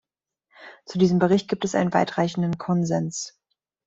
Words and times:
Zu 0.87 0.97
diesem 0.97 1.19
Bericht 1.19 1.47
gibt 1.47 1.63
es 1.63 1.75
einen 1.75 1.93
weit 1.93 2.17
reichenden 2.17 2.57
Konsens. 2.57 3.39